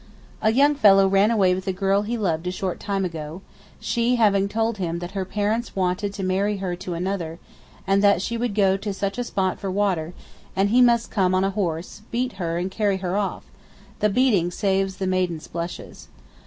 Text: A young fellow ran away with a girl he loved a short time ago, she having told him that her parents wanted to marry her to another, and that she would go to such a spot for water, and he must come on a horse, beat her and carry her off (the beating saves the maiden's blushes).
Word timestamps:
A 0.41 0.51
young 0.51 0.73
fellow 0.73 1.07
ran 1.07 1.29
away 1.29 1.53
with 1.53 1.67
a 1.67 1.71
girl 1.71 2.01
he 2.01 2.17
loved 2.17 2.47
a 2.47 2.51
short 2.51 2.79
time 2.79 3.05
ago, 3.05 3.43
she 3.79 4.15
having 4.15 4.49
told 4.49 4.79
him 4.79 4.97
that 4.97 5.11
her 5.11 5.25
parents 5.25 5.75
wanted 5.75 6.11
to 6.15 6.23
marry 6.23 6.57
her 6.57 6.75
to 6.77 6.95
another, 6.95 7.37
and 7.85 8.03
that 8.03 8.19
she 8.19 8.35
would 8.35 8.55
go 8.55 8.77
to 8.77 8.95
such 8.95 9.19
a 9.19 9.23
spot 9.23 9.59
for 9.59 9.69
water, 9.69 10.15
and 10.55 10.71
he 10.71 10.81
must 10.81 11.11
come 11.11 11.35
on 11.35 11.43
a 11.43 11.51
horse, 11.51 12.01
beat 12.09 12.31
her 12.41 12.57
and 12.57 12.71
carry 12.71 12.97
her 12.97 13.15
off 13.15 13.43
(the 13.99 14.09
beating 14.09 14.49
saves 14.49 14.97
the 14.97 15.05
maiden's 15.05 15.47
blushes). 15.47 16.07